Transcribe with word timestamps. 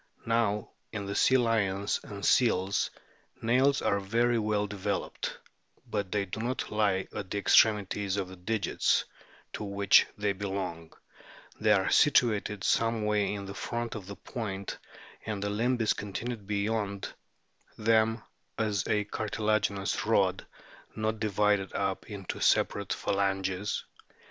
Now 0.25 0.71
in 0.91 1.05
the 1.05 1.13
Sea 1.13 1.37
lions 1.37 1.99
and 2.03 2.25
Seals 2.25 2.89
nails 3.39 3.83
are 3.83 3.99
fairly 4.01 4.39
well 4.39 4.65
developed; 4.65 5.37
but 5.87 6.11
they 6.11 6.25
do 6.25 6.39
not 6.39 6.71
lie 6.71 7.07
at 7.13 7.29
the 7.29 7.37
extremities 7.37 8.15
22 8.15 8.19
A 8.19 8.23
BOOK 8.23 8.23
OF 8.23 8.27
WHALES 8.27 8.39
of 8.39 8.45
the 8.47 8.51
digits 8.51 9.05
to 9.53 9.63
which 9.63 10.07
they 10.17 10.33
belong; 10.33 10.93
they 11.59 11.71
are 11.71 11.91
situated 11.91 12.63
some 12.63 13.05
way 13.05 13.31
in 13.31 13.53
front 13.53 13.93
of 13.93 14.07
this 14.07 14.17
point, 14.23 14.79
and 15.23 15.43
the 15.43 15.51
limb 15.51 15.77
is 15.79 15.93
continued 15.93 16.47
beyond 16.47 17.13
them 17.77 18.23
as 18.57 18.87
a 18.87 19.03
cartilaginous 19.03 20.03
rod, 20.07 20.47
not 20.95 21.19
divided 21.19 21.71
up 21.73 22.09
into 22.09 22.39
separate 22.41 22.91
phalanges. 22.91 23.85